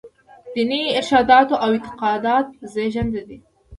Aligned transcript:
دیني 0.53 0.81
ارشاداتو 0.99 1.55
او 1.63 1.69
اعتقاد 1.77 2.45
زېږنده 2.71 3.21
دي. 3.29 3.37